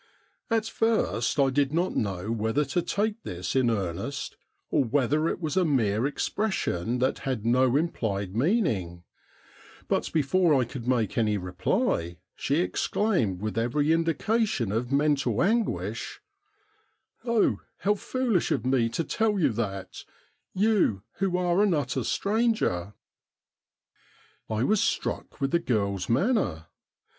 At 0.49 0.65
first 0.65 1.39
I 1.39 1.51
did 1.51 1.71
not 1.71 1.95
know 1.95 2.31
whether 2.31 2.65
to 2.65 2.81
take 2.81 3.21
this 3.21 3.55
in 3.55 3.69
earnest, 3.69 4.35
or 4.71 4.83
whether 4.83 5.27
it 5.29 5.39
was 5.39 5.55
a 5.55 5.63
mere 5.63 6.07
expression 6.07 6.97
that 6.97 7.19
had 7.19 7.45
no 7.45 7.75
implied 7.75 8.35
mean 8.35 8.65
ing; 8.65 9.03
but 9.87 10.11
before 10.11 10.59
I 10.59 10.65
could 10.65 10.87
make 10.87 11.19
any 11.19 11.37
reply 11.37 12.17
she 12.35 12.61
exclaimed 12.61 13.41
with 13.41 13.59
every 13.59 13.91
indication 13.93 14.71
of 14.71 14.91
mental 14.91 15.43
anguish:' 15.43 16.19
Oh, 17.23 17.57
how 17.77 17.93
foolish 17.93 18.49
of 18.51 18.65
me 18.65 18.89
to 18.89 19.03
tell 19.03 19.37
you 19.37 19.49
that, 19.49 20.03
you 20.51 21.03
who 21.17 21.37
are 21.37 21.61
an 21.61 21.75
utter 21.75 22.03
stranger!' 22.03 22.95
I 24.49 24.63
was 24.63 24.81
struck 24.81 25.39
with 25.39 25.51
the 25.51 25.59
girl's 25.59 26.09
manner. 26.09 26.65